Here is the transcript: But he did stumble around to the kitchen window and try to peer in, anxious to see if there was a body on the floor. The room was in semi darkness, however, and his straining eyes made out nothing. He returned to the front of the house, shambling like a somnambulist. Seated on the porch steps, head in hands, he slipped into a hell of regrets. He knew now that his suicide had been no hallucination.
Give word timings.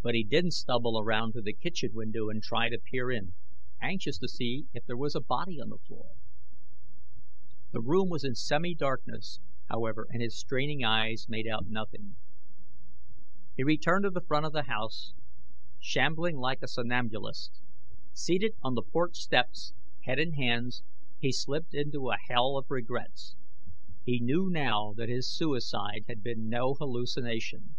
But 0.00 0.14
he 0.14 0.22
did 0.22 0.52
stumble 0.52 0.96
around 0.96 1.32
to 1.32 1.42
the 1.42 1.52
kitchen 1.52 1.92
window 1.92 2.28
and 2.28 2.40
try 2.40 2.68
to 2.68 2.78
peer 2.78 3.10
in, 3.10 3.32
anxious 3.82 4.16
to 4.18 4.28
see 4.28 4.66
if 4.72 4.84
there 4.86 4.96
was 4.96 5.16
a 5.16 5.20
body 5.20 5.60
on 5.60 5.70
the 5.70 5.78
floor. 5.78 6.12
The 7.72 7.80
room 7.80 8.08
was 8.08 8.22
in 8.22 8.36
semi 8.36 8.76
darkness, 8.76 9.40
however, 9.68 10.06
and 10.08 10.22
his 10.22 10.38
straining 10.38 10.84
eyes 10.84 11.26
made 11.28 11.48
out 11.48 11.66
nothing. 11.66 12.14
He 13.56 13.64
returned 13.64 14.04
to 14.04 14.10
the 14.10 14.20
front 14.20 14.46
of 14.46 14.52
the 14.52 14.68
house, 14.70 15.14
shambling 15.80 16.36
like 16.36 16.62
a 16.62 16.68
somnambulist. 16.68 17.60
Seated 18.12 18.52
on 18.62 18.74
the 18.74 18.82
porch 18.84 19.16
steps, 19.16 19.74
head 20.04 20.20
in 20.20 20.34
hands, 20.34 20.84
he 21.18 21.32
slipped 21.32 21.74
into 21.74 22.12
a 22.12 22.16
hell 22.28 22.56
of 22.56 22.70
regrets. 22.70 23.34
He 24.04 24.20
knew 24.20 24.48
now 24.48 24.92
that 24.96 25.08
his 25.08 25.28
suicide 25.28 26.04
had 26.06 26.22
been 26.22 26.48
no 26.48 26.74
hallucination. 26.74 27.74